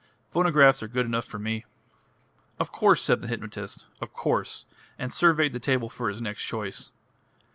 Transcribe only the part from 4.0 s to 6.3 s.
"of course"; and surveyed the table for his